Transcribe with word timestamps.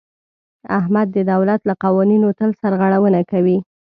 احمد 0.79 1.07
د 1.15 1.17
دولت 1.31 1.61
له 1.69 1.73
قوانینو 1.83 2.27
تل 2.39 2.49
سرغړونه 2.61 3.21
کوي. 3.31 3.57